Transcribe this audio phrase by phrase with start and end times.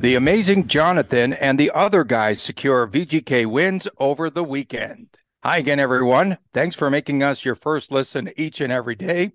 [0.00, 5.08] The amazing Jonathan and the other guys secure VGK wins over the weekend.
[5.42, 6.36] Hi again, everyone.
[6.52, 9.32] Thanks for making us your first listen each and every day.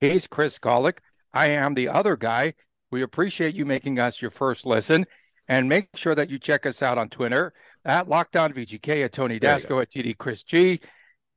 [0.00, 0.98] He's Chris Gawlik.
[1.32, 2.54] I am the other guy.
[2.90, 5.06] We appreciate you making us your first listen.
[5.48, 7.54] And make sure that you check us out on Twitter
[7.84, 10.80] at Locked On VGK, at Tony Dasco, at TD Chris G,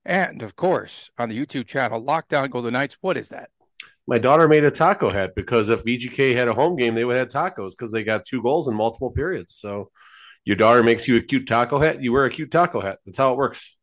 [0.04, 2.98] and of course on the YouTube channel Locked On Golden Knights.
[3.02, 3.50] What is that?
[4.08, 7.18] My daughter made a taco hat because if VGK had a home game, they would
[7.18, 9.54] have tacos because they got two goals in multiple periods.
[9.54, 9.90] So
[10.44, 13.00] your daughter makes you a cute taco hat, you wear a cute taco hat.
[13.06, 13.76] That's how it works.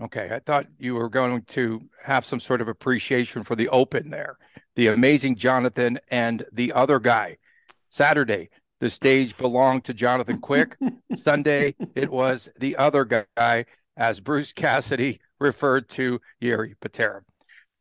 [0.00, 4.10] Okay, I thought you were going to have some sort of appreciation for the open
[4.10, 4.36] there.
[4.74, 7.36] The amazing Jonathan and the other guy.
[7.88, 8.48] Saturday,
[8.80, 10.76] the stage belonged to Jonathan Quick.
[11.14, 13.04] Sunday, it was the other
[13.36, 13.66] guy,
[13.96, 17.22] as Bruce Cassidy referred to Jiri Patera.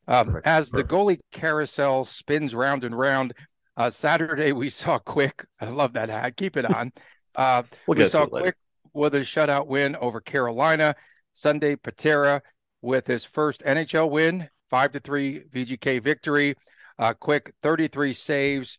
[0.07, 3.33] Um, as the goalie carousel spins round and round,
[3.77, 5.45] uh, Saturday we saw Quick.
[5.59, 6.37] I love that hat.
[6.37, 6.91] Keep it on.
[7.33, 8.57] Uh, we'll we saw Quick
[8.93, 10.93] with a shutout win over Carolina.
[11.31, 12.41] Sunday, Patera
[12.81, 16.55] with his first NHL win, five to three VGK victory.
[16.99, 18.77] Uh, Quick, 33 saves,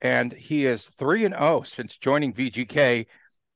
[0.00, 3.06] and he is three and zero oh since joining VGK.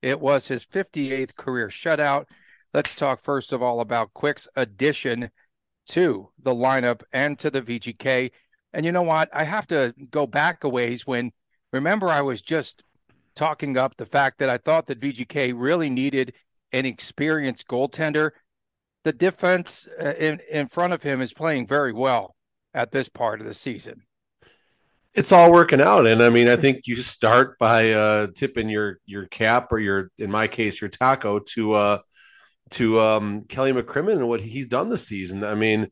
[0.00, 2.26] It was his 58th career shutout.
[2.72, 5.30] Let's talk first of all about Quick's addition
[5.86, 8.30] to the lineup and to the VGK.
[8.72, 9.28] And you know what?
[9.32, 11.32] I have to go back a ways when
[11.72, 12.82] remember I was just
[13.34, 16.32] talking up the fact that I thought that VGK really needed
[16.72, 18.30] an experienced goaltender.
[19.04, 22.34] The defense uh, in in front of him is playing very well
[22.74, 24.02] at this part of the season.
[25.14, 28.98] It's all working out, and I mean, I think you start by uh, tipping your
[29.06, 31.98] your cap or your, in my case, your taco to uh,
[32.70, 35.44] to um, Kelly McCrimmon and what he's done this season.
[35.44, 35.88] I mean,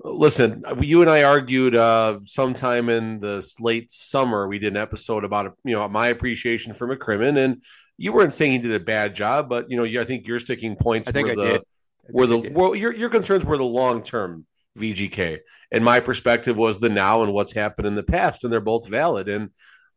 [0.00, 4.48] listen, you and I argued uh, sometime in the late summer.
[4.48, 7.62] We did an episode about you know my appreciation for McCrimmon, and
[7.96, 10.76] you weren't saying he did a bad job, but you know I think your sticking
[10.76, 11.62] points I think were the
[12.08, 14.46] were the well, your your concerns were the long term
[14.78, 15.38] VGK,
[15.72, 18.88] and my perspective was the now and what's happened in the past, and they're both
[18.88, 19.28] valid.
[19.28, 19.50] And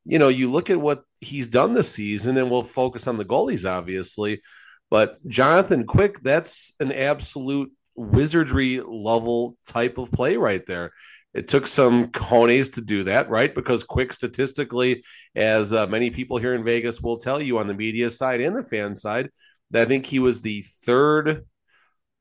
[0.06, 3.26] you know, you look at what he's done this season, and we'll focus on the
[3.26, 4.42] goalies, obviously.
[4.90, 10.92] But Jonathan Quick, that's an absolute wizardry level type of play right there.
[11.34, 13.54] It took some cojones to do that, right?
[13.54, 15.04] Because Quick, statistically,
[15.36, 18.56] as uh, many people here in Vegas will tell you on the media side and
[18.56, 19.30] the fan side,
[19.74, 21.46] I think he was the third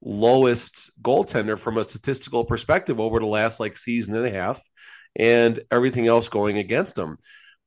[0.03, 4.61] lowest goaltender from a statistical perspective over the last like season and a half,
[5.17, 7.17] and everything else going against him.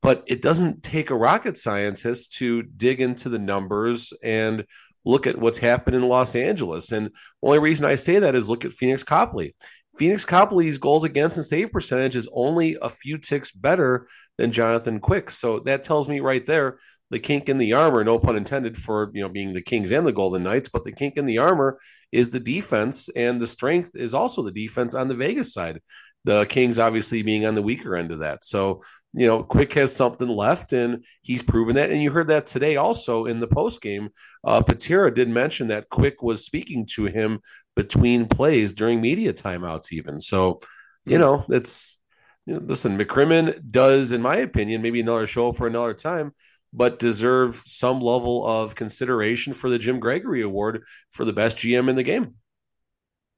[0.00, 4.64] But it doesn't take a rocket scientist to dig into the numbers and
[5.04, 6.92] look at what's happened in Los Angeles.
[6.92, 7.10] And
[7.42, 9.54] only reason I say that is look at Pheonix Copley.
[9.98, 14.06] Pheonix Copley's goals against and save percentage is only a few ticks better
[14.38, 15.28] than Jonathan Quick.
[15.30, 16.78] So that tells me right there
[17.12, 20.06] the kink in the armor, no pun intended for you know being the Kings and
[20.06, 21.78] the Golden Knights, but the kink in the armor
[22.10, 25.80] is the defense, and the strength is also the defense on the Vegas side.
[26.24, 28.44] The Kings obviously being on the weaker end of that.
[28.44, 28.82] So
[29.14, 31.90] you know, Quick has something left, and he's proven that.
[31.90, 34.08] And you heard that today also in the post game.
[34.42, 37.40] Uh, Patera did mention that Quick was speaking to him
[37.76, 40.18] between plays during media timeouts, even.
[40.18, 40.60] So,
[41.04, 42.00] you know, it's
[42.46, 42.96] you know, listen.
[42.96, 46.32] McCrimmon does, in my opinion, maybe another show for another time,
[46.72, 51.90] but deserve some level of consideration for the Jim Gregory Award for the best GM
[51.90, 52.34] in the game.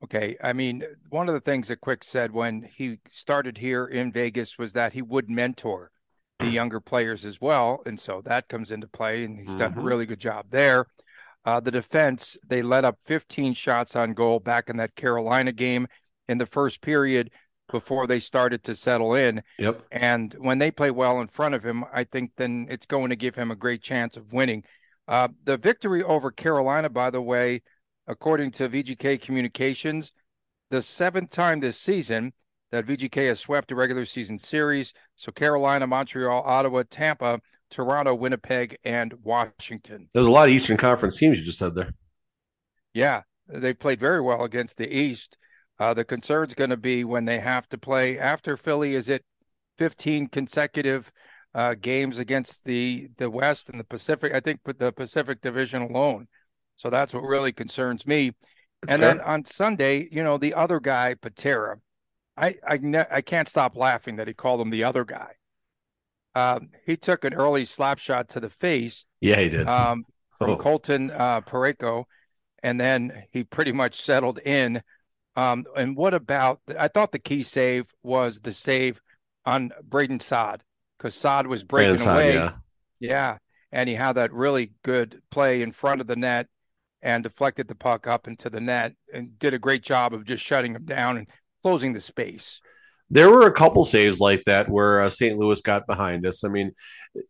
[0.04, 0.36] Okay.
[0.42, 4.58] I mean, one of the things that Quick said when he started here in Vegas
[4.58, 5.90] was that he would mentor
[6.40, 7.82] the younger players as well.
[7.86, 9.58] And so that comes into play, and he's mm-hmm.
[9.58, 9.86] done a mm-hmm.
[9.86, 10.86] really good job there.
[11.46, 15.86] Uh, the defense, they let up 15 shots on goal back in that Carolina game
[16.28, 17.30] in the first period
[17.70, 19.42] before they started to settle in.
[19.58, 19.86] Yep.
[19.90, 23.16] And when they play well in front of him, I think then it's going to
[23.16, 24.64] give him a great chance of winning.
[25.08, 27.62] Uh, the victory over Carolina, by the way,
[28.06, 30.12] according to VGK Communications,
[30.70, 32.32] the seventh time this season
[32.70, 34.92] that VGK has swept a regular season series.
[35.16, 37.40] So Carolina, Montreal, Ottawa, Tampa,
[37.70, 40.08] Toronto, Winnipeg, and Washington.
[40.12, 41.92] There's a lot of Eastern Conference teams you just said there.
[42.92, 45.36] Yeah, they played very well against the East.
[45.78, 48.94] Uh, the concern's going to be when they have to play after Philly.
[48.94, 49.24] Is it
[49.78, 51.10] 15 consecutive
[51.54, 54.32] uh, games against the the West and the Pacific?
[54.32, 56.28] I think the Pacific Division alone
[56.76, 58.32] So that's what really concerns me.
[58.82, 59.14] That's and fair.
[59.14, 61.78] then on Sunday, you know, the other guy, Patera,
[62.36, 65.34] I I, ne- I can't stop laughing that he called him the other guy.
[66.34, 69.68] Um, he took an early slap shot to the face yeah, he did.
[69.68, 70.04] um,
[70.38, 70.56] from Oh.
[70.56, 72.04] Colton uh, Parayko,
[72.62, 74.82] and then he pretty much settled in.
[75.36, 76.60] Um, and what about?
[76.78, 79.00] I thought the key save was the save
[79.46, 80.62] on Brandon Saad
[80.98, 82.34] because Saad was breaking away.
[82.34, 82.52] yeah.
[83.00, 83.38] Yeah,
[83.70, 86.46] and he had that really good play in front of the net
[87.04, 90.42] and deflected the puck up into the net and did a great job of just
[90.42, 91.28] shutting him down and
[91.62, 92.60] closing the space.
[93.10, 95.38] There were a couple saves like that where uh, St.
[95.38, 96.42] Louis got behind us.
[96.42, 96.72] I mean,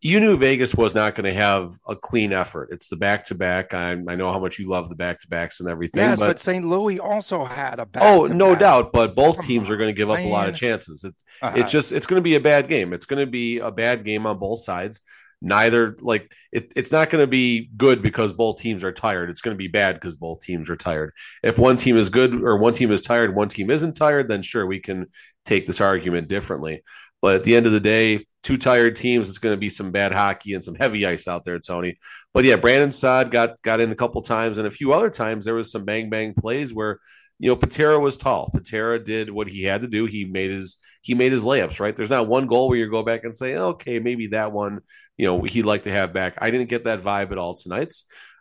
[0.01, 2.69] you knew Vegas was not going to have a clean effort.
[2.71, 3.73] It's the back to back.
[3.73, 6.01] I I know how much you love the back to backs and everything.
[6.01, 6.65] Yes, but, but St.
[6.65, 8.93] Louis also had a oh, no doubt.
[8.93, 11.03] But both Come teams are going to give up a lot of chances.
[11.03, 11.55] It's Uh-huh.
[11.57, 12.93] it's just it's going to be a bad game.
[12.93, 15.01] It's going to be a bad game on both sides.
[15.41, 19.29] Neither like it, it's not going to be good because both teams are tired.
[19.29, 21.13] It's going to be bad because both teams are tired.
[21.43, 24.41] If one team is good or one team is tired, one team isn't tired, then
[24.41, 25.07] sure we can
[25.43, 26.81] take this argument differently.
[27.21, 29.91] But at the end of the day, two tired teams, it's going to be some
[29.91, 31.97] bad hockey and some heavy ice out there, Tony.
[32.33, 35.45] But yeah, Brandon Saad got got in a couple times, and a few other times
[35.45, 36.99] there was some bang bang plays where
[37.39, 38.49] you know Patera was tall.
[38.53, 40.05] Patera did what he had to do.
[40.05, 41.79] He made his he made his layups.
[41.79, 44.79] Right, there's not one goal where you go back and say, okay, maybe that one,
[45.17, 46.35] you know, he'd like to have back.
[46.39, 47.93] I didn't get that vibe at all tonight.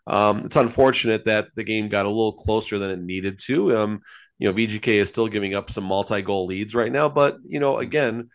[0.06, 3.76] Um, it's unfortunate that the game got a little closer than it needed to.
[3.76, 4.00] Um,
[4.38, 7.78] you know, VGK is still giving up some multi-goal leads right now, but you know,
[7.78, 8.28] again,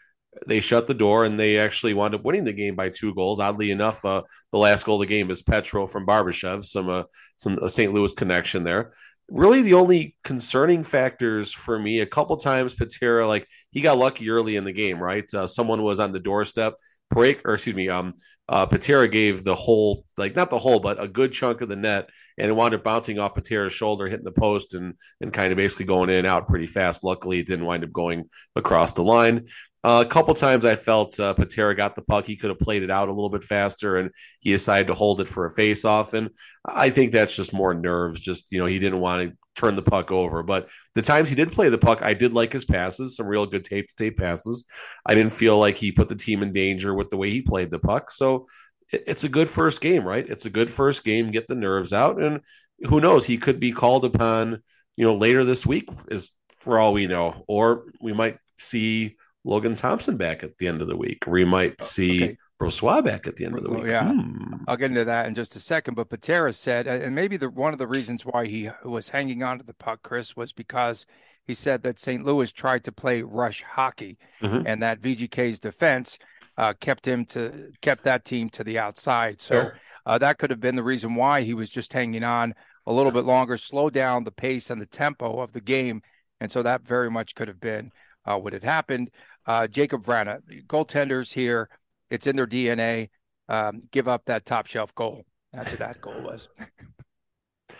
[0.47, 3.39] they shut the door and they actually wound up winning the game by two goals.
[3.39, 4.21] Oddly enough, uh,
[4.51, 7.03] the last goal of the game is Petro from Barbashev, some uh,
[7.35, 7.93] some St.
[7.93, 8.91] Louis connection there.
[9.29, 14.29] Really, the only concerning factors for me, a couple times Patera, like he got lucky
[14.29, 15.31] early in the game, right?
[15.33, 16.73] Uh, someone was on the doorstep.
[17.11, 18.13] Break or excuse me, um,
[18.49, 21.75] uh, Patera gave the whole, like not the whole, but a good chunk of the
[21.75, 25.51] net, and it wound up bouncing off Patera's shoulder, hitting the post, and and kind
[25.51, 27.03] of basically going in and out pretty fast.
[27.03, 29.45] Luckily, it didn't wind up going across the line.
[29.83, 32.25] Uh, a couple times I felt uh, Patera got the puck.
[32.25, 34.09] He could have played it out a little bit faster, and
[34.39, 36.13] he decided to hold it for a face off.
[36.13, 36.31] And
[36.65, 38.19] I think that's just more nerves.
[38.19, 40.43] Just you know, he didn't want to turn the puck over.
[40.43, 43.45] But the times he did play the puck, I did like his passes, some real
[43.45, 44.65] good tape to tape passes.
[45.05, 47.71] I didn't feel like he put the team in danger with the way he played
[47.71, 48.11] the puck.
[48.11, 48.47] So
[48.91, 50.27] it's a good first game, right?
[50.27, 51.31] It's a good first game.
[51.31, 52.41] Get the nerves out, and
[52.87, 53.25] who knows?
[53.25, 54.63] He could be called upon,
[54.95, 59.75] you know, later this week, is for all we know, or we might see Logan
[59.75, 61.25] Thompson back at the end of the week.
[61.27, 62.37] We might oh, see okay.
[62.59, 63.91] Back at the end of the Well, week.
[63.91, 64.11] yeah.
[64.11, 64.55] Hmm.
[64.67, 65.93] I'll get into that in just a second.
[65.93, 69.59] But Patera said, and maybe the one of the reasons why he was hanging on
[69.59, 71.05] to the puck, Chris, was because
[71.47, 72.23] he said that St.
[72.25, 74.63] Louis tried to play rush hockey, Mhm.
[74.65, 76.19] and that VGK's defense
[76.57, 79.39] uh, kept him to kept that team to the outside.
[79.41, 79.79] So Fair.
[80.05, 82.53] uh, that could have been the reason why he was just hanging on
[82.85, 86.01] a little bit longer, slow down the pace and the tempo of the game,
[86.41, 87.91] and so that very much could have been
[88.25, 89.09] uh, what had happened.
[89.45, 91.69] Uh, Jacob Vrana, the goaltenders here,
[92.09, 93.09] it's in their DNA.
[93.47, 95.25] Um, give up that top shelf goal.
[95.53, 96.47] That's what that goal was.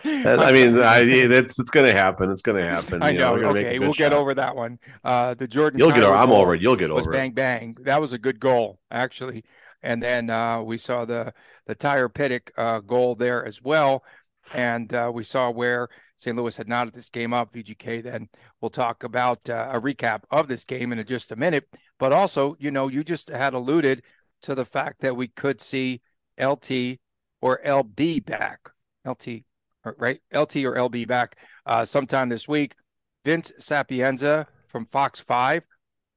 [0.04, 2.30] I mean, I, that's it's going to happen.
[2.30, 3.02] It's going to happen.
[3.02, 3.36] I You know.
[3.36, 4.78] make a okay, we'll get over that one.
[5.04, 5.78] Uh, the Jordan.
[5.78, 6.14] You'll get over.
[6.16, 6.62] I'm over it.
[6.62, 7.14] You'll get over it.
[7.14, 7.76] bang bang.
[7.82, 9.44] That was a good goal actually.
[9.82, 11.32] And then uh, we saw the
[11.66, 14.04] the Tyler Pitlick uh, goal there as well,
[14.54, 16.36] and uh, we saw where St.
[16.36, 17.54] Louis had knotted this game up.
[17.54, 18.02] VGK.
[18.02, 18.28] Then
[18.60, 21.66] we'll talk about uh, a recap of this game in just a minute.
[21.98, 24.02] But also, you know, you just had alluded
[24.42, 26.00] to the fact that we could see
[26.38, 26.98] LT
[27.40, 28.70] or LB back.
[29.04, 29.44] LT,
[29.84, 30.20] or- right?
[30.32, 32.74] LT or LB back uh, sometime this week.
[33.24, 35.62] Vince Sapienza from Fox 5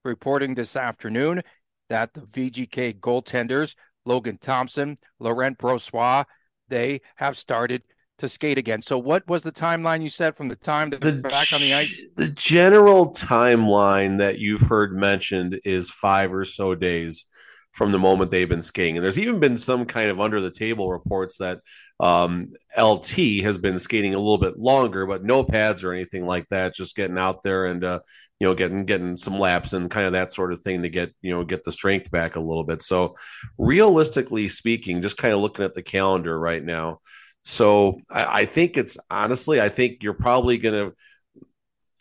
[0.03, 1.41] reporting this afternoon
[1.89, 3.75] that the VGK goaltenders,
[4.05, 6.25] Logan Thompson, Laurent Brossoit,
[6.69, 7.83] they have started
[8.19, 8.81] to skate again.
[8.81, 11.73] So, what was the timeline you said from the time that the back on the
[11.73, 12.01] ice?
[12.15, 17.25] The general timeline that you've heard mentioned is five or so days
[17.73, 18.97] from the moment they've been skating.
[18.97, 21.59] And there's even been some kind of under the table reports that
[21.99, 22.45] um,
[22.77, 26.75] LT has been skating a little bit longer, but no pads or anything like that.
[26.75, 27.99] Just getting out there and uh,
[28.39, 31.13] you know getting getting some laps and kind of that sort of thing to get
[31.21, 32.83] you know get the strength back a little bit.
[32.83, 33.15] So
[33.57, 36.99] realistically speaking, just kind of looking at the calendar right now.
[37.43, 40.91] So I, I think it's honestly, I think you're probably gonna.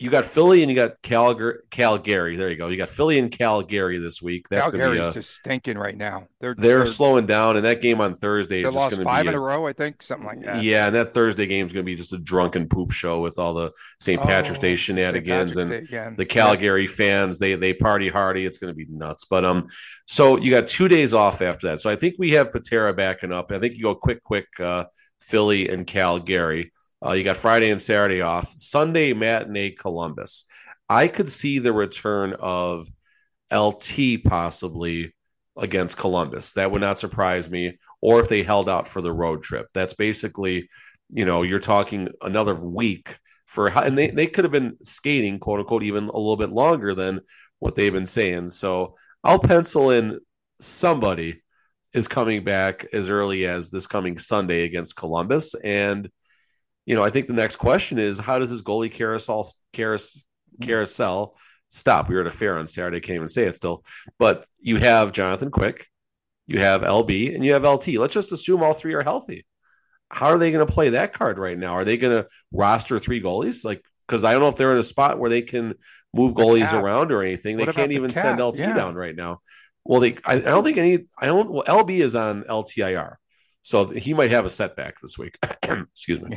[0.02, 1.58] You got Philly and you got Calgary.
[1.70, 2.66] Calgary, there you go.
[2.66, 4.48] You got Philly and Calgary this week.
[4.48, 6.26] That's gonna be Calgary's a, just stinking right now.
[6.40, 9.26] They're they're slowing down, and that game on Thursday is just going to be five
[9.28, 10.62] in a, a row, I think, something like that.
[10.62, 13.38] yeah, and that Thursday game is going to be just a drunken poop show with
[13.38, 14.20] all the St.
[14.20, 16.14] Patrick's Oh, Day shenanigans Patrick's and Day again.
[16.16, 17.38] the Calgary fans.
[17.38, 18.44] They they party hardy.
[18.44, 19.24] It's going to be nuts.
[19.26, 19.68] But um,
[20.06, 21.80] so you got two days off after that.
[21.80, 23.52] So I think we have Patera backing up.
[23.52, 24.48] I think you go quick, quick.
[24.58, 24.86] Uh,
[25.20, 26.72] Philly and Calgary.
[27.04, 28.52] Uh, you got Friday and Saturday off.
[28.56, 30.44] Sunday matinee Columbus.
[30.88, 32.88] I could see the return of
[33.52, 35.14] LT possibly
[35.56, 36.52] against Columbus.
[36.54, 37.78] That would not surprise me.
[38.00, 39.66] Or if they held out for the road trip.
[39.74, 40.68] That's basically,
[41.08, 43.16] you know, you're talking another week
[43.46, 46.94] for, and they, they could have been skating, quote unquote, even a little bit longer
[46.94, 47.20] than
[47.58, 48.50] what they've been saying.
[48.50, 50.20] So I'll pencil in
[50.60, 51.42] somebody
[51.92, 55.54] is coming back as early as this coming Sunday against Columbus.
[55.54, 56.08] And,
[56.86, 61.36] you know, I think the next question is how does this goalie carousel, carousel
[61.68, 62.08] stop?
[62.08, 63.84] We were at a fair on Saturday, can't even say it still.
[64.18, 65.86] But you have Jonathan Quick,
[66.46, 67.88] you have LB, and you have LT.
[67.88, 69.46] Let's just assume all three are healthy.
[70.08, 71.72] How are they going to play that card right now?
[71.72, 73.64] Are they going to roster three goalies?
[73.64, 75.74] Like, because I don't know if they're in a spot where they can
[76.12, 77.56] move goalies around or anything.
[77.56, 78.76] They can't even send LT yeah.
[78.76, 79.40] down right now.
[79.84, 83.16] Well, they I, I, don't think any I don't well, LB is on LTIR.
[83.62, 85.38] So he might have a setback this week.
[85.62, 86.36] Excuse me.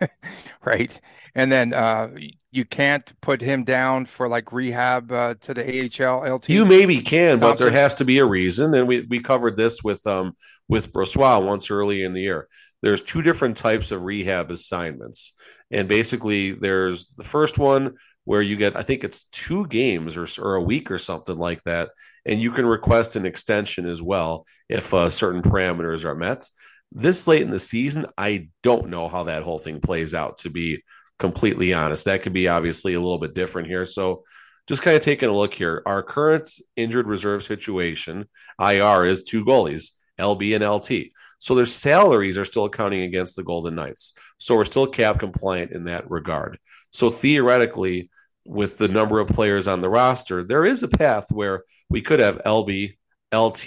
[0.64, 1.00] right.
[1.34, 2.08] And then uh,
[2.50, 6.48] you can't put him down for like rehab uh, to the AHL LT.
[6.48, 7.40] You maybe can, Thompson.
[7.40, 8.74] but there has to be a reason.
[8.74, 10.36] And we, we covered this with um
[10.68, 12.48] with Brossoit once early in the year.
[12.82, 15.32] There's two different types of rehab assignments.
[15.70, 17.94] And basically there's the first one
[18.24, 21.62] where you get, I think it's two games or, or a week or something like
[21.64, 21.90] that.
[22.26, 26.48] And you can request an extension as well if uh, certain parameters are met.
[26.92, 30.50] This late in the season, I don't know how that whole thing plays out, to
[30.50, 30.82] be
[31.18, 32.04] completely honest.
[32.06, 33.84] That could be obviously a little bit different here.
[33.84, 34.24] So,
[34.66, 35.82] just kind of taking a look here.
[35.84, 38.26] Our current injured reserve situation,
[38.58, 41.12] IR, is two goalies, LB and LT.
[41.38, 44.14] So their salaries are still accounting against the Golden Knights.
[44.38, 46.58] So we're still cap compliant in that regard.
[46.90, 48.08] So theoretically,
[48.44, 52.20] with the number of players on the roster, there is a path where we could
[52.20, 52.96] have LB,
[53.32, 53.66] LT,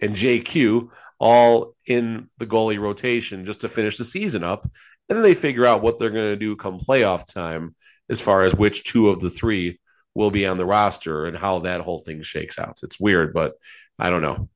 [0.00, 4.70] and JQ all in the goalie rotation just to finish the season up.
[5.08, 7.74] And then they figure out what they're going to do come playoff time
[8.08, 9.78] as far as which two of the three
[10.14, 12.80] will be on the roster and how that whole thing shakes out.
[12.82, 13.54] It's weird, but
[13.98, 14.48] I don't know.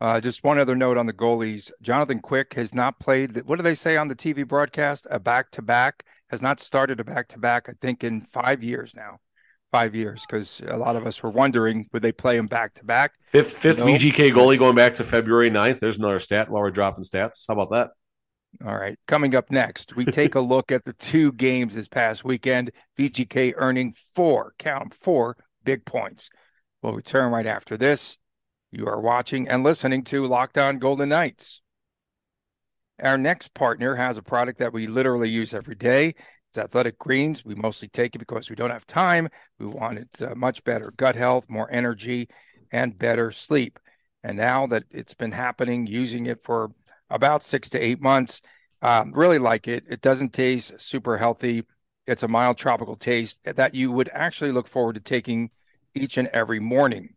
[0.00, 1.70] Uh, just one other note on the goalies.
[1.80, 3.42] Jonathan Quick has not played.
[3.46, 5.06] What do they say on the TV broadcast?
[5.08, 7.68] A back to back has not started a back to back.
[7.68, 9.20] I think in five years now,
[9.70, 10.24] five years.
[10.26, 13.12] Because a lot of us were wondering would they play him back to back.
[13.26, 15.78] Fifth fifth VGK goalie going back to February 9th.
[15.78, 17.44] There's another stat while we're dropping stats.
[17.46, 17.90] How about that?
[18.66, 18.98] All right.
[19.06, 22.70] Coming up next, we take a look at the two games this past weekend.
[22.98, 26.28] VGK earning four, count four big points.
[26.82, 28.18] We'll return right after this.
[28.70, 31.61] You are watching and listening to Locked On Golden Knights.
[33.02, 36.14] Our next partner has a product that we literally use every day.
[36.48, 37.44] It's Athletic Greens.
[37.44, 39.28] We mostly take it because we don't have time.
[39.58, 42.28] We want it uh, much better gut health, more energy,
[42.70, 43.80] and better sleep.
[44.22, 46.70] And now that it's been happening, using it for
[47.10, 48.40] about six to eight months,
[48.82, 49.84] um, really like it.
[49.88, 51.64] It doesn't taste super healthy.
[52.06, 55.50] It's a mild tropical taste that you would actually look forward to taking
[55.94, 57.14] each and every morning.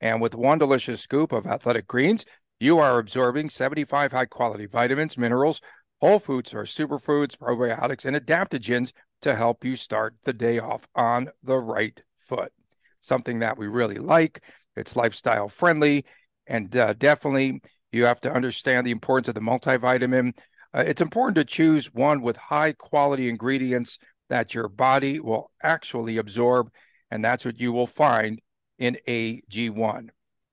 [0.00, 2.24] And with one delicious scoop of athletic greens,
[2.64, 5.60] you are absorbing 75 high quality vitamins, minerals,
[6.00, 11.28] whole foods or superfoods, probiotics, and adaptogens to help you start the day off on
[11.42, 12.52] the right foot.
[13.00, 14.42] Something that we really like.
[14.76, 16.06] It's lifestyle friendly.
[16.46, 17.60] And uh, definitely,
[17.92, 20.32] you have to understand the importance of the multivitamin.
[20.72, 23.98] Uh, it's important to choose one with high quality ingredients
[24.30, 26.70] that your body will actually absorb.
[27.10, 28.40] And that's what you will find
[28.78, 30.08] in AG1.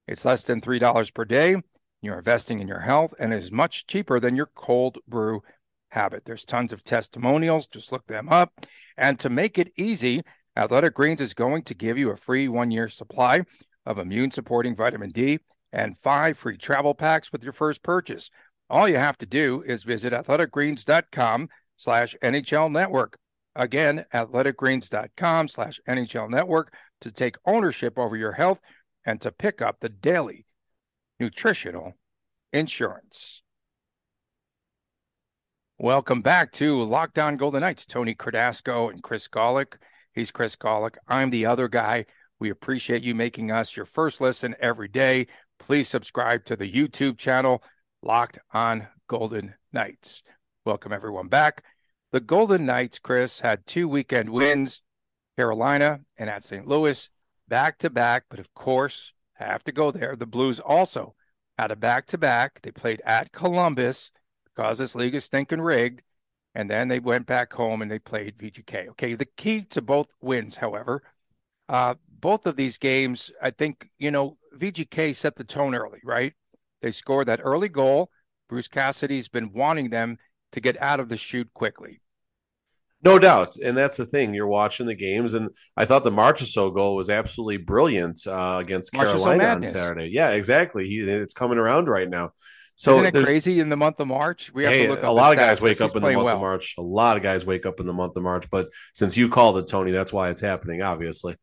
[0.10, 1.56] It's less than $3 per day.
[2.02, 5.44] You're investing in your health and is much cheaper than your cold brew
[5.90, 6.26] habit.
[6.26, 7.68] There's tons of testimonials.
[7.68, 8.66] Just look them up.
[8.98, 10.24] And to make it easy,
[10.58, 13.44] Athletic Greens is going to give you a free one year supply
[13.86, 15.40] of immune supporting vitamin D
[15.72, 18.30] and five free travel packs with your first purchase.
[18.70, 23.18] All you have to do is visit athleticgreens.com slash NHL network.
[23.56, 28.60] Again, athleticgreens.com slash NHL network to take ownership over your health
[29.06, 30.46] and to pick up the daily
[31.22, 31.94] nutritional
[32.52, 33.44] insurance.
[35.78, 37.86] Welcome back to Locked On Golden Knights.
[37.86, 39.76] Tony Cardasco and Chris Gawlik.
[40.14, 40.96] He's Chris Gawlik.
[41.08, 42.06] I'm the other guy.
[42.40, 45.28] We appreciate you making us your first listen every day.
[45.60, 47.62] Please subscribe to the YouTube channel,
[48.02, 50.24] Locked On Golden Knights.
[50.66, 51.64] Welcome everyone back.
[52.12, 54.82] The Golden Knights, Chris, had two weekend wins
[55.38, 56.68] Carolina and at St.
[56.68, 57.12] Louis,
[57.48, 58.24] back to back.
[58.28, 59.14] But of course,
[59.46, 60.16] have to go there.
[60.16, 61.16] The Blues also
[61.58, 62.62] had a back to back.
[62.62, 64.12] They played at Columbus
[64.46, 66.04] because this league is stinking rigged.
[66.54, 68.90] And then they went back home and they played VGK.
[68.90, 69.16] Okay.
[69.16, 71.02] The key to both wins, however,
[71.70, 76.34] uh, both of these games, I think, you know, VGK set the tone early, right?
[76.82, 78.12] They scored that early goal.
[78.50, 80.18] Bruce Cassidy's been wanting them
[80.52, 82.02] to get out of the chute quickly.
[83.04, 84.34] No doubt, and that's the thing.
[84.34, 88.94] You're watching the games, and I thought the Marchessault goal was absolutely brilliant uh, against
[88.94, 90.10] Carolina on Saturday.
[90.12, 90.88] Yeah, exactly.
[90.88, 92.32] He, it's coming around right now.
[92.82, 94.52] So Isn't it crazy in the month of March?
[94.54, 95.04] We have hey, to look.
[95.04, 96.36] a lot of guys wake up in the month well.
[96.36, 96.74] of March.
[96.80, 98.50] A lot of guys wake up in the month of March.
[98.50, 101.36] But since you called it, Tony, that's why it's happening, obviously.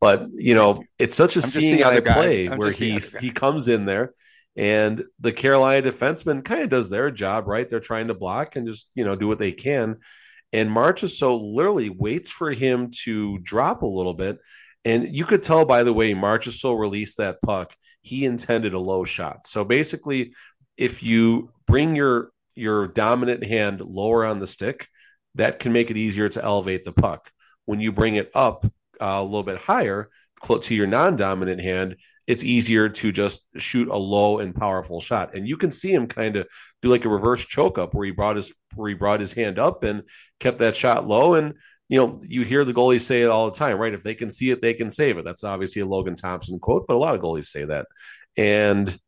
[0.00, 3.84] But you know, it's such a I'm seeing eye play where he he comes in
[3.84, 4.14] there,
[4.56, 7.68] and the Carolina defenseman kind of does their job, right?
[7.68, 9.96] They're trying to block and just you know do what they can.
[10.52, 14.38] And Marchessault literally waits for him to drop a little bit.
[14.84, 19.04] And you could tell by the way Marchessault released that puck, he intended a low
[19.04, 19.46] shot.
[19.46, 20.32] So basically,
[20.76, 24.88] if you bring your your dominant hand lower on the stick,
[25.34, 27.30] that can make it easier to elevate the puck.
[27.66, 28.70] When you bring it up uh,
[29.18, 30.08] a little bit higher
[30.60, 35.34] to your non-dominant hand, it's easier to just shoot a low and powerful shot.
[35.34, 36.48] And you can see him kind of
[36.82, 39.58] do like a reverse choke up where he brought his where he brought his hand
[39.58, 40.02] up and
[40.40, 41.34] kept that shot low.
[41.34, 41.54] And
[41.88, 43.94] you know, you hear the goalies say it all the time, right?
[43.94, 45.24] If they can see it, they can save it.
[45.24, 47.86] That's obviously a Logan Thompson quote, but a lot of goalies say that.
[48.36, 48.98] And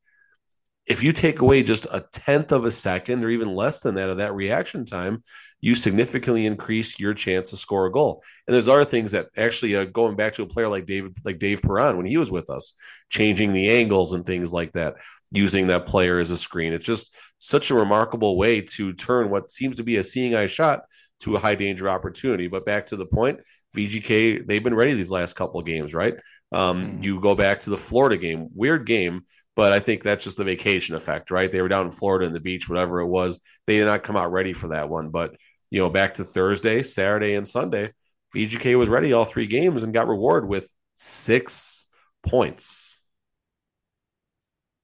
[0.87, 4.09] if you take away just a tenth of a second or even less than that
[4.09, 5.23] of that reaction time,
[5.61, 8.23] you significantly increase your chance to score a goal.
[8.47, 11.39] And there's other things that actually uh, going back to a player like David, like
[11.39, 12.75] Dave Perron when he was with us,
[13.09, 14.95] changing the angles and things like that,
[15.33, 16.73] using that player as a screen.
[16.73, 20.47] It's just such a remarkable way to turn what seems to be a seeing eye
[20.47, 20.83] shot
[21.21, 22.47] to a high danger opportunity.
[22.47, 23.41] But back to the point,
[23.77, 26.15] VGK they've been ready these last couple of games, right?
[26.53, 27.05] Um, mm.
[27.05, 29.27] You go back to the Florida game, weird game
[29.59, 31.51] but I think that's just the vacation effect, right?
[31.51, 33.41] They were down in Florida in the beach, whatever it was.
[33.67, 35.11] They did not come out ready for that one.
[35.11, 35.35] But,
[35.69, 37.93] you know, back to Thursday, Saturday, and Sunday,
[38.37, 41.89] VGK was ready all three games and got rewarded with six
[42.23, 43.01] points.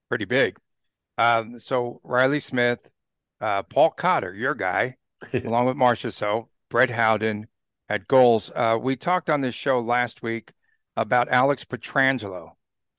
[0.09, 0.57] Pretty big.
[1.19, 2.81] Um, so Reilly Smith,
[3.40, 4.97] uh, Paul Cotter, your guy,
[5.33, 7.47] along with Marchessault, Brett Howden
[7.88, 8.50] had goals.
[8.52, 10.51] Uh, we talked on this show last week
[10.96, 12.55] about Alex Pietrangelo,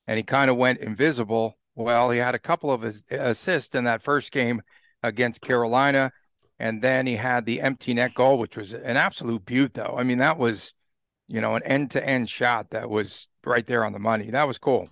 [0.08, 3.84] and he kind of went invisible well, he had a couple of his assists in
[3.84, 4.62] that first game
[5.04, 6.12] against Carolina,
[6.58, 9.74] and then he had the empty net goal, which was an absolute beaut.
[9.74, 10.74] Though I mean, that was
[11.28, 14.32] you know an end to end shot that was right there on the money.
[14.32, 14.90] That was cool.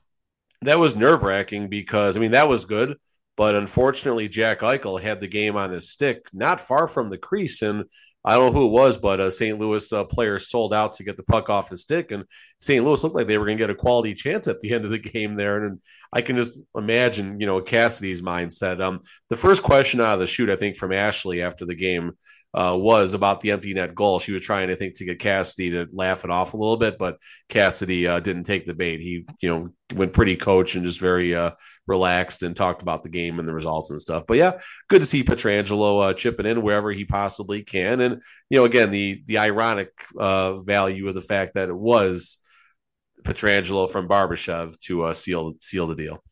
[0.61, 2.97] That was nerve wracking because I mean that was good,
[3.35, 7.61] but unfortunately Jack Eichel had the game on his stick, not far from the crease,
[7.61, 7.85] and
[8.25, 9.59] I don't know who it was, but a St.
[9.59, 12.23] Louis uh, player sold out to get the puck off his stick, and
[12.59, 12.83] St.
[12.83, 14.91] Louis looked like they were going to get a quality chance at the end of
[14.91, 15.63] the game there.
[15.63, 15.79] And
[16.11, 18.81] I can just imagine, you know, Cassidy's mindset.
[18.81, 22.13] Um, the first question out of the chute, I think, from Ashley after the game
[22.53, 24.19] uh, was about the empty net goal.
[24.19, 26.97] She was trying, I think, to get Cassidy to laugh it off a little bit,
[26.99, 27.17] but
[27.49, 29.01] Cassidy uh, didn't take the bait.
[29.01, 31.51] He, you know, went pretty coach and just very uh,
[31.87, 34.25] relaxed and talked about the game and the results and stuff.
[34.27, 38.01] But yeah, good to see Pietrangelo uh, chipping in wherever he possibly can.
[38.01, 42.37] And you know, again, the the ironic uh, value of the fact that it was
[43.23, 46.23] Pietrangelo from Barbashev to uh, seal seal the deal.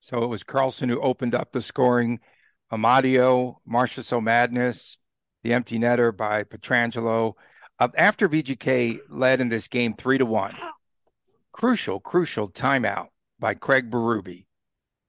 [0.00, 2.20] So it was Karlsson who opened up the scoring.
[2.72, 4.96] Amadio, Marchessault Madness,
[5.42, 7.34] the empty netter by Pietrangelo.
[7.78, 10.54] Uh, after VGK led in this game three to one,
[11.52, 14.44] crucial, crucial timeout by Craig Berube.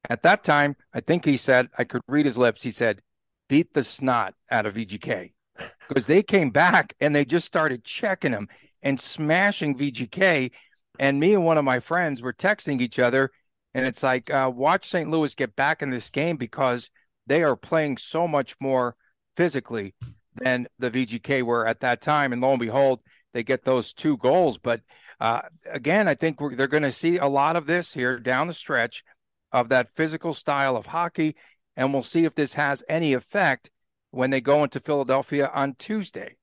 [0.10, 2.64] At that time, I think he said, I could read his lips.
[2.64, 3.02] He said,
[3.48, 5.34] beat the snot out of VGK
[5.88, 8.50] because they came back and they just started checking him
[8.82, 10.52] and smashing VGK.
[11.00, 13.32] And me and one of my friends were texting each other.
[13.74, 15.10] And it's like, uh, watch St.
[15.10, 16.90] Louis get back in this game because
[17.26, 18.96] they are playing so much more
[19.36, 19.96] physically
[20.36, 22.34] than the VGK were at that time.
[22.34, 23.02] And lo and behold,
[23.34, 24.58] they get those two goals.
[24.58, 24.82] But
[25.20, 25.42] uh,
[25.72, 29.04] again, I think they're going to see a lot of this here down the stretch
[29.52, 31.36] of that physical style of hockey.
[31.76, 33.72] And we'll see if this has any effect
[34.12, 36.38] when they go into Philadelphia on Tuesday.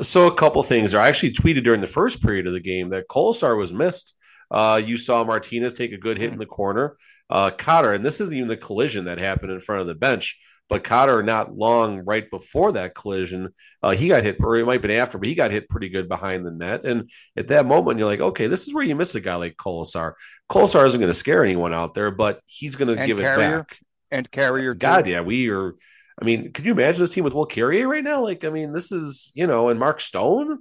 [0.00, 0.94] So, a couple things.
[0.94, 4.14] I actually tweeted during the first period of the game that Kolesar was missed.
[4.48, 6.34] Uh, you saw Martinez take a good hit mm-hmm.
[6.34, 6.96] in the corner.
[7.28, 10.38] Uh, Cotter, and this isn't even the collision that happened in front of the bench.
[10.68, 14.74] But Cotter, not long right before that collision, uh, he got hit, or it might
[14.74, 16.84] have been after, but he got hit pretty good behind the net.
[16.84, 19.56] And at that moment, you're like, okay, this is where you miss a guy like
[19.56, 20.12] Kolesar.
[20.50, 23.68] Kolesar isn't going to scare anyone out there, but he's going to give carrier, it
[23.68, 23.78] back.
[24.10, 24.78] And carrier, too.
[24.78, 25.74] God, yeah, we are.
[26.20, 28.22] I mean, could you imagine this team with Will Carrier right now?
[28.22, 30.58] Like, I mean, this is you know, and Mark Stone,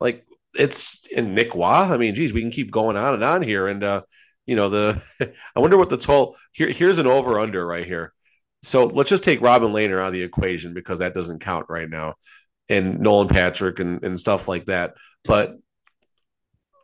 [0.00, 1.92] like it's and Nick Waugh.
[1.92, 3.68] I mean, geez, we can keep going on and on here.
[3.68, 4.02] And uh,
[4.46, 5.02] you know, the
[5.56, 6.70] I wonder what the total here.
[6.70, 8.12] Here's an over under right here.
[8.66, 11.88] So let's just take Robin Lehner out of the equation because that doesn't count right
[11.88, 12.14] now,
[12.68, 14.94] and Nolan Patrick and, and stuff like that.
[15.24, 15.56] But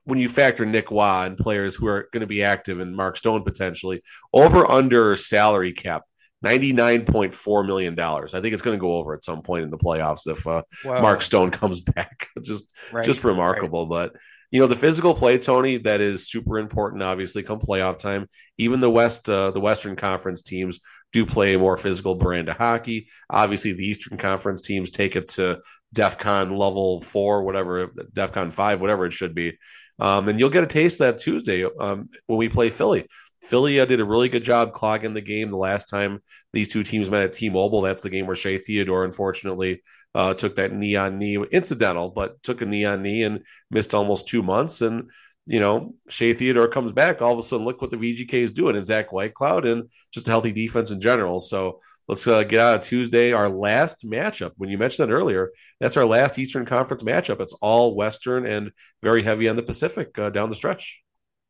[0.05, 3.17] when you factor Nick Waugh and players who are going to be active and Mark
[3.17, 6.03] Stone potentially over under salary cap
[6.45, 7.99] $99.4 million.
[7.99, 10.63] I think it's going to go over at some point in the playoffs if uh,
[10.85, 12.29] Mark Stone comes back.
[12.43, 13.89] just right, just remarkable.
[13.89, 14.11] Right.
[14.13, 14.21] But
[14.53, 17.03] you know the physical play, Tony, that is super important.
[17.03, 20.79] Obviously, come playoff time, even the West, uh, the Western Conference teams
[21.13, 23.09] do play a more physical brand of hockey.
[23.31, 25.61] Obviously, the Eastern Conference teams take it to
[25.97, 29.57] DEFCON level four, whatever, DEFCON five, whatever it should be.
[29.99, 33.07] Um, and you'll get a taste that Tuesday um, when we play Philly.
[33.43, 36.21] Philly uh, did a really good job clogging the game the last time
[36.53, 37.81] these two teams met at T-Mobile.
[37.81, 39.83] That's the game where Shea Theodore, unfortunately,
[40.15, 43.95] uh, took that knee on knee, incidental, but took a knee on knee and missed
[43.95, 44.83] almost two months.
[44.83, 45.11] And
[45.47, 47.21] you know, Shea Theodore comes back.
[47.21, 50.29] All of a sudden, look what the VGK is doing, and Zach Whitecloud, and just
[50.29, 51.41] a healthy defense in general.
[51.41, 53.33] So let's uh, get out of Tuesday.
[53.33, 54.53] Our last matchup.
[54.57, 57.41] When you mentioned that earlier, that's our last Eastern Conference matchup.
[57.41, 58.71] It's all Western and
[59.03, 61.03] very heavy on the Pacific uh, down the stretch.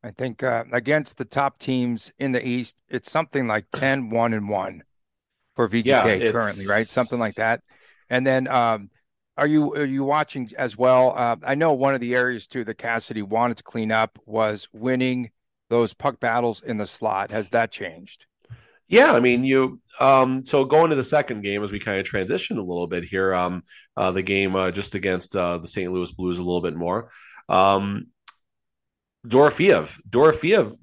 [0.03, 4.33] I think uh, against the top teams in the East, it's something like 10, 1
[4.33, 4.83] and 1
[5.55, 6.85] for VGK yeah, currently, right?
[6.85, 7.61] Something like that.
[8.09, 8.89] And then um,
[9.37, 11.13] are you are you watching as well?
[11.17, 14.67] Uh, I know one of the areas too that Cassidy wanted to clean up was
[14.71, 15.31] winning
[15.69, 17.31] those puck battles in the slot.
[17.31, 18.25] Has that changed?
[18.87, 19.79] Yeah, I mean, you.
[19.99, 23.03] Um, so going to the second game as we kind of transition a little bit
[23.03, 23.63] here, um,
[23.97, 25.91] uh, the game uh, just against uh, the St.
[25.91, 27.09] Louis Blues a little bit more.
[27.49, 28.07] Um,
[29.27, 29.99] Dorofeev.
[30.07, 30.75] Dorofeev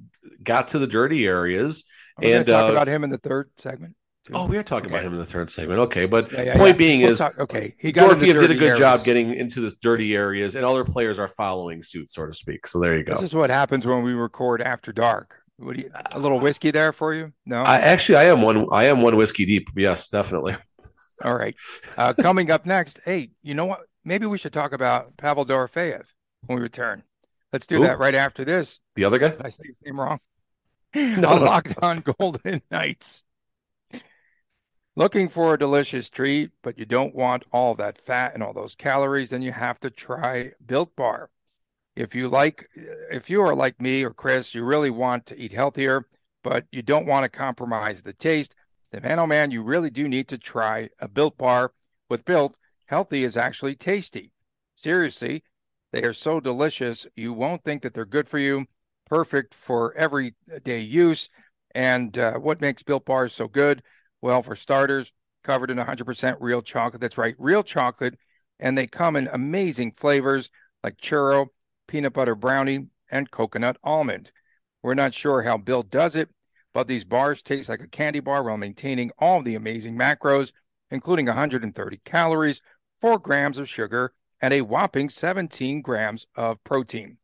[0.42, 1.85] got to the dirty areas.
[2.20, 3.94] and talk uh, about him in the third segment.
[4.35, 4.97] Oh, we are talking okay.
[4.97, 5.81] about him in the third segment.
[5.81, 6.79] Okay, but yeah, yeah, point yeah.
[6.79, 8.79] being we'll is, talk, okay, he got Dorofeev did a good areas.
[8.79, 12.66] job getting into the dirty areas, and other players are following suit, so to speak.
[12.66, 13.14] So there you go.
[13.14, 15.40] This is what happens when we record after dark.
[15.57, 15.90] What do you?
[16.12, 17.33] A little whiskey there for you?
[17.45, 17.62] No.
[17.62, 18.66] I actually, I am one.
[18.73, 19.69] I am one whiskey deep.
[19.77, 20.57] Yes, definitely.
[21.25, 21.55] All right.
[21.99, 23.81] Uh, coming up next, hey, you know what?
[24.05, 26.05] Maybe we should talk about Pavel Dorofeev
[26.47, 27.03] when we return.
[27.53, 27.87] Let's do Ooh.
[27.87, 28.79] that right after this.
[28.95, 29.29] The other guy?
[29.29, 30.21] Did I say his name wrong?
[30.95, 33.25] no, Locked On Golden Knights.
[34.96, 38.74] Looking for a delicious treat, but you don't want all that fat and all those
[38.74, 41.31] calories, then you have to try Built Bar.
[41.94, 42.68] If you like,
[43.11, 46.07] if you are like me or Chris, you really want to eat healthier,
[46.42, 48.55] but you don't want to compromise the taste,
[48.90, 51.72] then man, oh man, you really do need to try a Built Bar.
[52.09, 54.33] With Built, healthy is actually tasty.
[54.74, 55.44] Seriously,
[55.92, 58.66] they are so delicious, you won't think that they're good for you.
[59.07, 61.29] Perfect for everyday use.
[61.74, 63.83] And uh, what makes Built Bars so good?
[64.20, 67.00] Well, for starters, covered in 100% real chocolate.
[67.00, 68.18] That's right, real chocolate.
[68.59, 70.50] And they come in amazing flavors
[70.85, 71.46] like churro,
[71.87, 74.33] peanut butter brownie, and coconut almond.
[74.83, 76.28] We're not sure how Built does it,
[76.72, 80.52] but these bars taste like a candy bar while maintaining all the amazing macros,
[80.90, 82.62] including 130 calories,
[83.00, 87.18] 4 grams of sugar, and a whopping 17 grams of protein.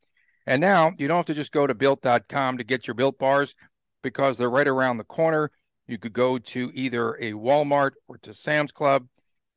[0.47, 3.55] And now you don't have to just go to built.com to get your built bars
[4.03, 5.51] because they're right around the corner.
[5.87, 9.07] You could go to either a Walmart or to Sam's Club.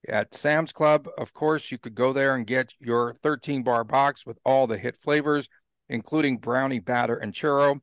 [0.07, 4.25] At Sam's Club, of course, you could go there and get your 13 bar box
[4.25, 5.49] with all the hit flavors,
[5.89, 7.81] including brownie batter and churro.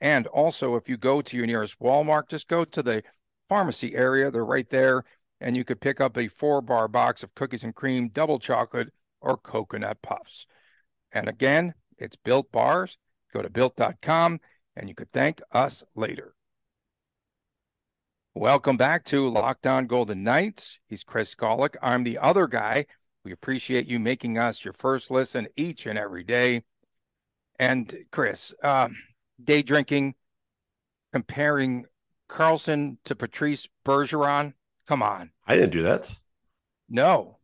[0.00, 3.02] And also, if you go to your nearest Walmart, just go to the
[3.48, 4.30] pharmacy area.
[4.30, 5.04] They're right there.
[5.40, 8.92] And you could pick up a four bar box of cookies and cream, double chocolate,
[9.20, 10.46] or coconut puffs.
[11.12, 12.98] And again, it's built bars.
[13.32, 14.40] Go to built.com
[14.76, 16.34] and you could thank us later.
[18.36, 20.80] Welcome back to Locked On Golden Knights.
[20.88, 21.76] He's Chris Gawlik.
[21.80, 22.86] I'm the other guy.
[23.24, 26.64] We appreciate you making us your first listen each and every day.
[27.60, 28.88] And Chris, uh,
[29.42, 30.16] day drinking,
[31.12, 31.86] comparing
[32.28, 34.54] Karlsson to Patrice Bergeron.
[34.88, 35.30] Come on.
[35.46, 36.18] I didn't do that.
[36.88, 37.38] No.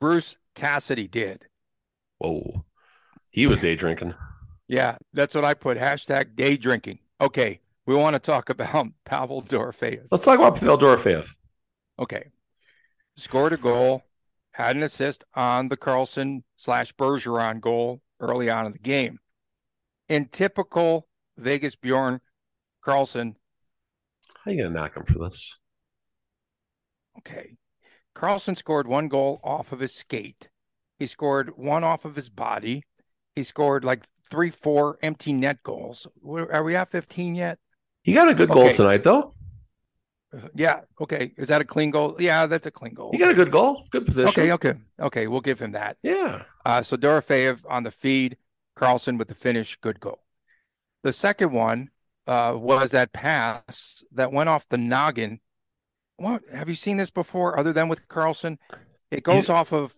[0.00, 1.46] Bruce Cassidy did.
[2.18, 2.66] Whoa.
[3.30, 4.12] He was day drinking.
[4.68, 5.78] yeah, that's what I put.
[5.78, 6.98] Hashtag day drinking.
[7.22, 7.60] Okay.
[7.86, 10.06] We want to talk about Pavel Dorofeev.
[10.10, 11.28] Let's talk about Pavel Dorofeev.
[11.98, 12.30] Okay.
[13.16, 14.02] Scored a goal,
[14.52, 19.18] had an assist on the Karlsson slash Bergeron goal early on in the game.
[20.08, 22.20] In typical Vegas Bjorn
[22.84, 23.34] Karlsson.
[24.44, 25.58] How are you going to knock him for this?
[27.18, 27.56] Okay.
[28.16, 30.50] Karlsson scored one goal off of his skate.
[30.98, 32.84] He scored one off of his body.
[33.34, 36.06] He scored like three, four empty net goals.
[36.26, 37.58] Are we at 15 yet?
[38.04, 38.72] He got a good goal okay.
[38.72, 39.34] tonight, though.
[40.54, 40.82] Yeah.
[41.00, 41.32] Okay.
[41.36, 42.16] Is that a clean goal?
[42.20, 43.10] Yeah, that's a clean goal.
[43.10, 43.84] He got a good goal.
[43.90, 44.28] Good position.
[44.28, 44.52] Okay.
[44.52, 44.74] Okay.
[45.00, 45.26] Okay.
[45.26, 45.96] We'll give him that.
[46.02, 46.42] Yeah.
[46.64, 48.36] Uh, so Dorofeev on the feed,
[48.76, 49.76] Karlsson with the finish.
[49.80, 50.20] Good goal.
[51.02, 51.90] The second one
[52.28, 55.40] uh, was that pass that went off the noggin
[56.16, 58.58] what have you seen this before other than with Karlsson,
[59.10, 59.94] It goes off of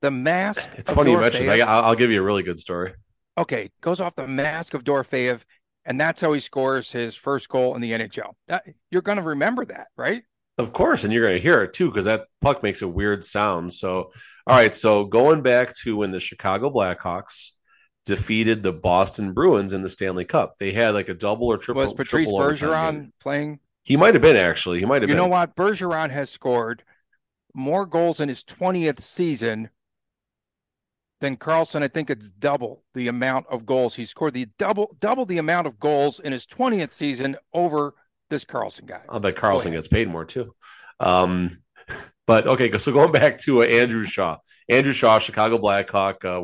[0.00, 0.68] the mask.
[0.76, 1.50] It's funny you mentioned.
[1.50, 2.92] I, will give you a really good story.
[3.36, 5.42] Okay, goes off the mask of Dorofeev,
[5.84, 8.32] and that's how he scores his first goal in the NHL.
[8.48, 10.22] That, you're going to remember that, right?
[10.56, 13.24] Of course, and you're going to hear it too because that puck makes a weird
[13.24, 13.72] sound.
[13.72, 14.12] So,
[14.46, 17.52] all right, so going back to when the Chicago Blackhawks
[18.04, 21.82] defeated the Boston Bruins in the Stanley Cup, they had like a double or triple.
[21.82, 23.58] Was Patrice triple Bergeron playing?
[23.82, 24.78] He might have been actually.
[24.78, 25.10] He might have.
[25.10, 25.24] You been.
[25.24, 25.56] know what?
[25.56, 26.84] Bergeron has scored
[27.52, 29.70] more goals in his 20th season
[31.24, 34.34] than Karlsson, I think it's double the amount of goals he scored.
[34.34, 37.94] The double double the amount of goals in his 20th season over
[38.28, 39.00] this Karlsson guy.
[39.08, 40.54] I'll bet Karlsson gets paid more too.
[41.00, 41.50] Um,
[42.26, 44.36] but okay, so going back to uh, Andrew Shaw,
[44.68, 46.42] Andrew Shaw, Chicago Blackhawk, uh,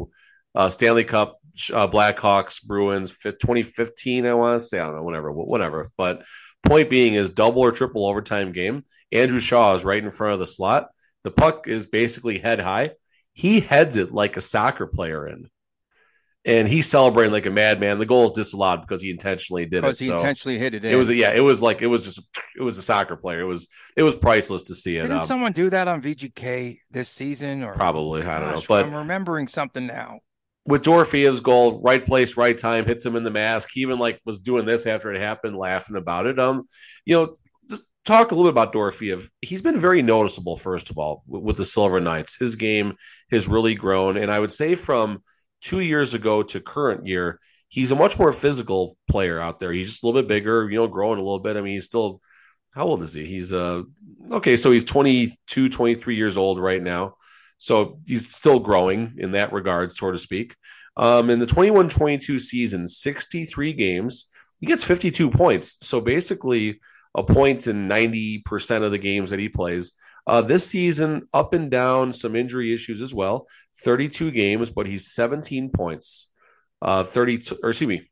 [0.55, 1.38] uh, Stanley Cup,
[1.75, 4.25] uh, Blackhawks, Bruins, 2015.
[4.25, 5.90] I want to say I don't know, whatever, whatever.
[5.99, 6.25] But
[6.62, 8.85] point being is double or triple overtime game.
[9.12, 10.88] Andrew Shaw is right in front of the slot.
[11.23, 12.93] The puck is basically head high.
[13.33, 15.49] He heads it like a soccer player in
[16.45, 17.99] and he's celebrating like a madman.
[17.99, 20.05] The goal is disallowed because he intentionally did because it.
[20.05, 20.93] he so intentionally hit it in.
[20.93, 22.21] It was a, yeah, it was like it was just
[22.59, 23.40] it was a soccer player.
[23.40, 25.03] It was it was priceless to see it.
[25.03, 27.62] Didn't Um, someone do that on VGK this season?
[27.62, 30.21] Or probably I don't know, but I'm remembering something now.
[30.64, 33.69] with Dorofiev's goal, right place, right time, hits him in the mask.
[33.73, 36.38] He even like was doing this after it happened, laughing about it.
[36.38, 36.64] Um,
[37.05, 37.35] you know,
[38.05, 39.29] talk a little bit about Dorofiev.
[39.41, 42.37] He's been very noticeable, first of all, with, with the Silver Knights.
[42.39, 42.95] His game
[43.31, 45.23] has really grown, and I would say from
[45.61, 49.73] two years ago to current year, he's a much more physical player out there.
[49.73, 51.57] He's just a little bit bigger, you know, growing a little bit.
[51.57, 52.21] I mean, he's still
[52.73, 53.25] how old is he?
[53.25, 53.83] He's uh
[54.31, 57.17] okay, so he's 22, 23 years old right now.
[57.59, 60.55] So he's still growing in that regard, so to speak.
[60.97, 64.27] Um, in the 21 22 season, 63 games,
[64.61, 65.87] he gets 52 points.
[65.87, 66.81] So basically,
[67.14, 69.92] a point in 90% of the games that he plays.
[70.27, 73.49] Uh, this season, up and down, some injury issues as well.
[73.83, 76.29] 32 games, but he's 17 points.
[76.83, 78.11] Uh, 32, or excuse me,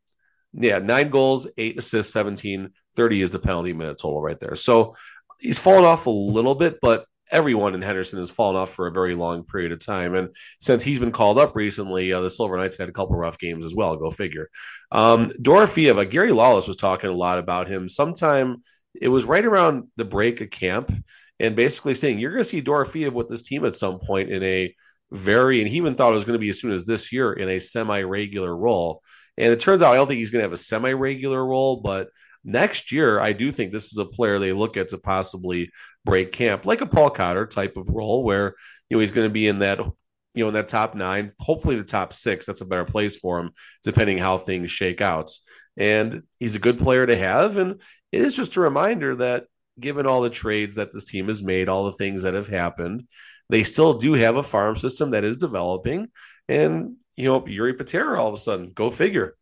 [0.52, 2.70] yeah, nine goals, eight assists, 17.
[2.96, 4.56] 30 is the penalty minute total right there.
[4.56, 4.94] So
[5.38, 8.92] he's fallen off a little bit, but everyone in Henderson has fallen off for a
[8.92, 10.14] very long period of time.
[10.14, 13.38] And since he's been called up recently, uh, the Silver Knights had a couple rough
[13.38, 13.96] games as well.
[13.96, 14.48] Go figure.
[14.90, 17.88] Um, uh, Gary Lawless was talking a lot about him.
[17.88, 18.62] Sometime
[19.00, 20.92] it was right around the break of camp,
[21.40, 24.42] and basically saying you're going to see Dorofiev with this team at some point in
[24.42, 24.74] a
[25.10, 27.32] very, and he even thought it was going to be as soon as this year
[27.32, 29.02] in a semi-regular role.
[29.36, 32.08] And it turns out I don't think he's going to have a semi-regular role, but
[32.44, 35.70] next year I do think this is a player they look at to possibly
[36.04, 38.54] break camp, like a Paul Cotter type of role, where
[38.88, 41.76] you know he's going to be in that you know in that top nine, hopefully
[41.76, 42.46] the top six.
[42.46, 43.50] That's a better place for him,
[43.84, 45.30] depending how things shake out.
[45.76, 47.80] And he's a good player to have, and
[48.12, 49.44] it is just a reminder that
[49.78, 53.06] given all the trades that this team has made, all the things that have happened,
[53.48, 56.08] they still do have a farm system that is developing.
[56.48, 59.36] And you know, Yuri Patera all of a sudden, go figure.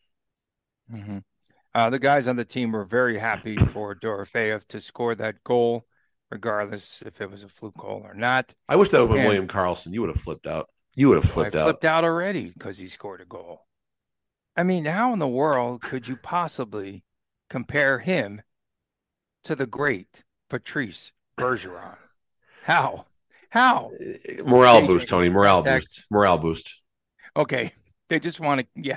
[0.93, 1.19] Mm-hmm.
[1.75, 5.85] Uh, the guys on the team were very happy for Dorofeyev to score that goal,
[6.31, 8.55] regardless if it was a fluke goal or not.
[8.69, 9.93] I wish that would have been William Karlsson.
[9.93, 10.71] You would have flipped out.
[10.95, 11.65] You would have flipped out.
[11.65, 13.67] flipped out already because he scored a goal.
[14.57, 17.05] I mean, how in the world could you possibly
[17.51, 18.41] compare him
[19.47, 21.97] to the great Patrice Bergeron?
[22.65, 23.07] How?
[23.51, 23.93] How?
[24.45, 25.29] Morale boost, Tony.
[25.29, 25.87] Morale contact.
[25.87, 26.07] boost.
[26.11, 26.83] Morale boost.
[27.37, 27.73] Okay,
[28.09, 28.67] they just want to.
[28.75, 28.97] Yeah,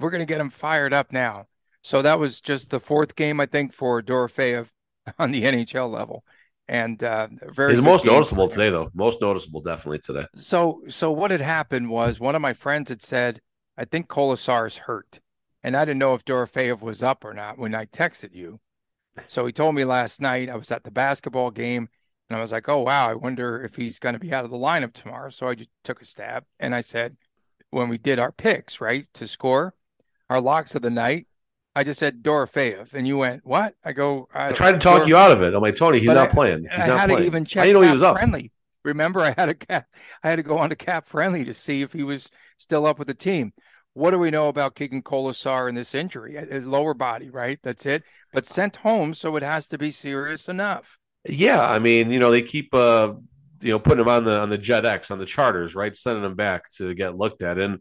[0.00, 1.46] we're gonna get him fired up now.
[1.82, 4.68] So that was just the fourth game, I think, for Dorofeyev
[5.18, 6.24] on the NHL level,
[6.66, 7.72] and uh, very.
[7.72, 8.90] He's most noticeable today, though.
[8.94, 10.26] Most noticeable, definitely today.
[10.36, 13.42] So, so what had happened was one of my friends had said,
[13.76, 15.20] "I think Kolesar is hurt,"
[15.62, 18.60] and I didn't know if Dorofeyev was up or not when I texted you.
[19.28, 20.48] So he told me last night.
[20.48, 21.88] I was at the basketball game,
[22.28, 24.50] and I was like, "Oh wow, I wonder if he's going to be out of
[24.50, 27.16] the lineup tomorrow." So I just took a stab, and I said,
[27.70, 29.74] when we did our picks, right, to score
[30.30, 31.26] our locks of the night,
[31.76, 35.16] I just said Dorofeyev, and you went, "What?" I go, I tried to talk you
[35.16, 35.54] out of it.
[35.54, 36.62] I'm like, Tony, he's But not I- playing.
[36.70, 37.20] He's I not had playing.
[37.22, 38.16] to even I check didn't know he was up.
[38.16, 38.52] friendly.
[38.84, 39.86] Remember, I had a cap.
[40.22, 43.08] I had to go on to CapFriendly to see if he was still up with
[43.08, 43.54] the team.
[43.94, 46.34] What do we know about Keegan Kolesar and this injury?
[46.34, 47.58] His lower body, right?
[47.62, 48.02] That's it.
[48.32, 50.98] But sent home, so it has to be serious enough.
[51.28, 53.14] Yeah, I mean, you know, they keep uh
[53.60, 55.94] you know putting him on the on the Jet X on the charters, right?
[55.96, 57.58] Sending him back to get looked at.
[57.58, 57.80] And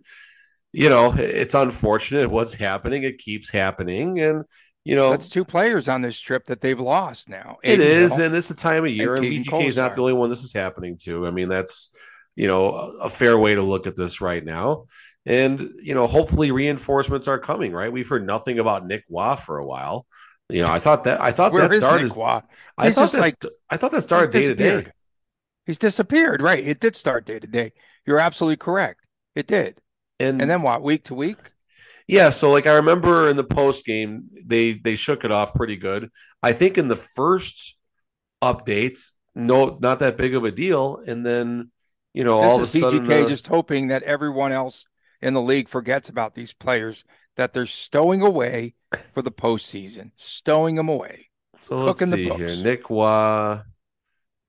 [0.72, 3.04] you know, it's unfortunate what's happening.
[3.04, 4.20] It keeps happening.
[4.20, 4.46] And
[4.84, 7.58] you know, That's two players on this trip that they've lost now.
[7.64, 8.26] It Aiden is, Hill.
[8.26, 10.44] and it's a time of year, and, Keegan VGK is not the only one this
[10.44, 11.26] is happening to.
[11.26, 11.96] I mean, that's
[12.36, 14.86] you know a fair way to look at this right now.
[15.26, 17.72] And you know, hopefully reinforcements are coming.
[17.72, 20.06] Right, we've heard nothing about Nick Waugh for a while.
[20.50, 22.04] You know, I thought that I thought Where that is started.
[22.08, 22.42] Nick Waugh?
[22.78, 24.88] I He's thought that like- I thought that started day to day.
[25.66, 26.62] He's disappeared, right?
[26.66, 27.72] It did start day to day.
[28.06, 29.06] You're absolutely correct.
[29.34, 29.80] It did.
[30.20, 30.84] And, And then what?
[30.84, 31.38] Week to week?
[32.06, 35.78] Yeah, so like I remember in the post game, they they shook it off pretty
[35.78, 36.12] good.
[36.42, 37.78] I think in the first
[38.42, 41.72] updates, no, not that big of a deal, and then
[42.14, 44.86] you know this all of a is sudden, uh, just hoping that everyone else
[45.24, 47.04] in the league forgets about these players
[47.36, 48.76] that they're stowing away
[49.14, 51.30] for the postseason, stowing them away.
[51.58, 52.56] so let's the see here.
[52.58, 53.64] Nick Waugh,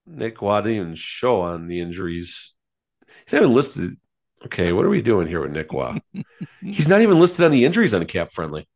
[0.06, 2.52] Nick Waugh didn't even show on the injuries.
[3.24, 3.96] He's not even listed.
[4.44, 5.98] Okay, what are we doing here with Nick Waugh?
[6.60, 8.66] He's not even listed on the injuries on a CapFriendly.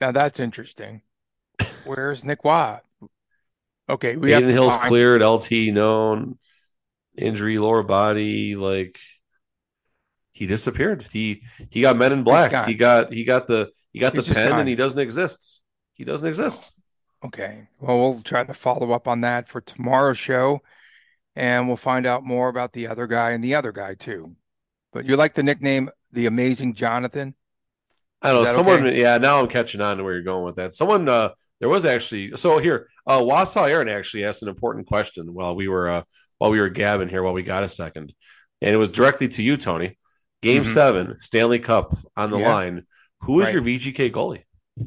[0.00, 1.02] Now that's interesting.
[1.84, 2.80] Where's Nick Waugh?
[3.88, 6.38] Okay, we have Adin to Hill's cleared, LT known,
[7.16, 8.98] injury, lower body, like
[10.34, 11.06] he disappeared.
[11.10, 12.66] He he got men in black.
[12.66, 14.60] He got he got the he got He's the pen gone.
[14.60, 15.62] and he doesn't exist.
[15.94, 16.72] He doesn't exist.
[17.24, 17.68] Okay.
[17.80, 20.60] Well, we'll try to follow up on that for tomorrow's show,
[21.36, 24.34] and we'll find out more about the other guy and the other guy too.
[24.92, 27.34] But you like the nickname the Amazing Jonathan?
[28.20, 28.50] I don't know.
[28.50, 29.00] Someone okay?
[29.00, 30.72] yeah, now I'm catching on to where you're going with that.
[30.72, 35.32] Someone uh there was actually so here, uh Wausau Aaron actually asked an important question
[35.32, 36.02] while we were uh
[36.38, 38.12] while we were gabbing here while we got a second.
[38.60, 39.96] And it was directly to you, Tony.
[40.44, 40.66] Game Mhm.
[40.72, 42.52] seven, Stanley Cup on the Yeah.
[42.52, 42.86] line.
[43.22, 43.54] Who is Right.
[43.54, 44.44] your VGK goalie?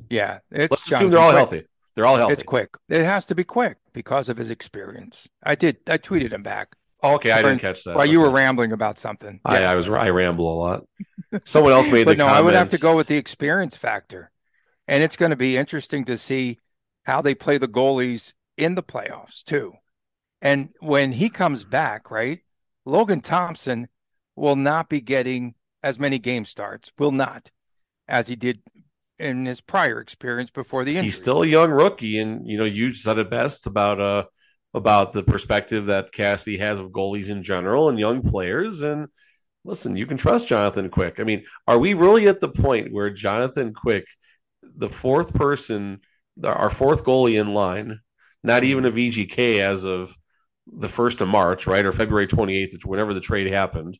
[0.09, 1.37] Yeah, it's Let's assume they're all Quick.
[1.37, 1.63] healthy.
[1.95, 2.33] They're all healthy.
[2.33, 2.69] It's quick.
[2.89, 5.27] It has to be quick because of his experience.
[5.43, 5.77] I did.
[5.89, 7.95] I tweeted him back Oh, okay, I didn't catch that.
[7.95, 9.39] while you were rambling about something.
[9.45, 9.71] I, Yeah.
[9.71, 10.83] I was I ramble a lot.
[11.43, 14.31] Someone else made but the no, I would have to go with the experience factor,
[14.87, 16.59] and it's going to be interesting to see
[17.03, 19.73] how they play the goalies in the playoffs too.
[20.41, 22.41] And when he comes back, right,
[22.85, 23.87] Logan Thompson
[24.37, 27.51] will not be getting as many game starts, will not,
[28.07, 28.61] as he did
[29.19, 31.05] in his prior experience before the injury.
[31.05, 34.25] He's still a young rookie, and you know you said it best about uh
[34.73, 38.83] about the perspective that Cassidy has of goalies in general and young players.
[38.83, 39.07] And
[39.63, 41.19] listen, you can trust Jonathan Quick.
[41.19, 44.05] I mean, are we really at the point where Jonathan Quick,
[44.61, 46.01] the fourth person,
[46.43, 47.99] our fourth goalie in line,
[48.43, 50.15] not even a VGK as of
[50.67, 53.97] the first of March, right, or February twenty eighth, whenever the trade happened,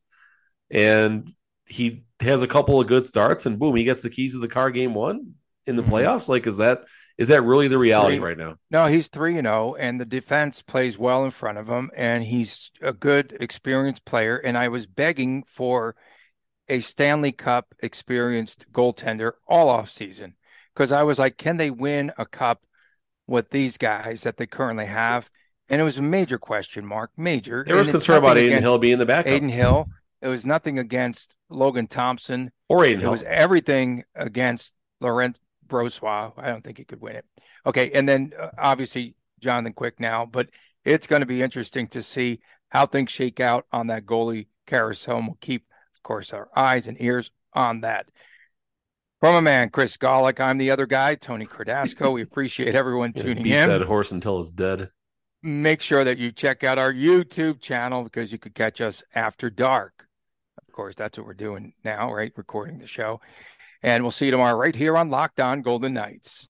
[0.69, 1.31] and
[1.67, 4.47] he has a couple of good starts, and boom, he gets the keys of the
[4.47, 5.33] car game one
[5.65, 5.89] in the Mhm.
[5.89, 6.27] playoffs.
[6.29, 6.83] Like, is that
[7.17, 8.27] is that really the reality Three.
[8.27, 8.57] right now?
[8.69, 12.23] No, he's 3 and 0 and the defense plays well in front of him and
[12.23, 15.95] he's a good experienced player and I was begging for
[16.69, 20.35] a Stanley Cup experienced goaltender all off season
[20.75, 22.63] because I was like can they win a cup
[23.25, 25.27] with these guys that they currently have
[25.69, 28.77] and it was a major question mark major There was concern about Adin against Hill
[28.77, 29.87] being the backup, Adin Hill
[30.21, 33.11] it was nothing against Logan Thompson or Adin it Hill.
[33.11, 36.33] was everything against Laurent Brossoit.
[36.37, 37.25] I don't think he could win it.
[37.65, 40.49] Okay, and then uh, obviously Jonathan Quick now, but
[40.85, 45.17] it's going to be interesting to see how things shake out on that goalie carousel.
[45.17, 48.07] And we'll keep, of course, our eyes and ears on that.
[49.19, 52.13] From a man, Chris Gawlik, I'm the other guy, Tony Cardasco.
[52.13, 53.69] We appreciate everyone tuning beat in.
[53.69, 54.89] that horse until it's dead.
[55.41, 59.49] Make sure that you check out our YouTube channel because you could catch us after
[59.49, 60.06] dark.
[60.77, 62.31] Course, that's what we're doing now, right?
[62.35, 63.19] Recording the show.
[63.81, 66.45] And we'll see you tomorrow right here on Locked On Golden Knights.